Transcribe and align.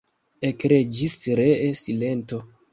Ekreĝis 0.49 1.19
ree 1.41 1.71
silento. 1.85 2.45